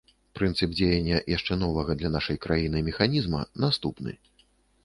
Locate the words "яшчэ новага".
1.37-1.97